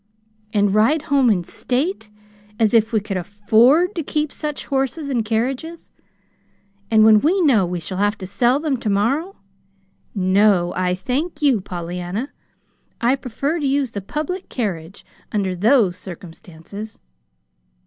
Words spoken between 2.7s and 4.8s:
if we could AFFORD to keep such